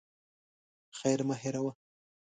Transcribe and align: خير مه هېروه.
خير 0.97 1.19
مه 1.27 1.35
هېروه. 1.41 1.71